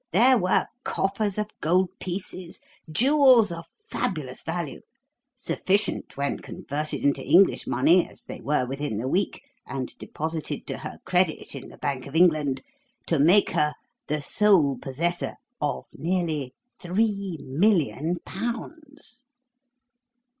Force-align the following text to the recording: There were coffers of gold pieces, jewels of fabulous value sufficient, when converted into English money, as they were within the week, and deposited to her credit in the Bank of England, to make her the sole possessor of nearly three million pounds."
There 0.13 0.35
were 0.39 0.65
coffers 0.83 1.37
of 1.37 1.51
gold 1.61 1.89
pieces, 1.99 2.59
jewels 2.91 3.51
of 3.51 3.65
fabulous 3.87 4.41
value 4.41 4.81
sufficient, 5.35 6.17
when 6.17 6.39
converted 6.39 7.03
into 7.05 7.21
English 7.21 7.67
money, 7.67 8.07
as 8.09 8.23
they 8.25 8.41
were 8.41 8.65
within 8.65 8.97
the 8.97 9.07
week, 9.07 9.43
and 9.67 9.95
deposited 9.99 10.65
to 10.65 10.79
her 10.79 10.97
credit 11.05 11.53
in 11.53 11.69
the 11.69 11.77
Bank 11.77 12.07
of 12.07 12.15
England, 12.15 12.63
to 13.05 13.19
make 13.19 13.51
her 13.51 13.75
the 14.07 14.23
sole 14.23 14.79
possessor 14.79 15.35
of 15.61 15.85
nearly 15.93 16.55
three 16.79 17.37
million 17.41 18.17
pounds." 18.25 19.25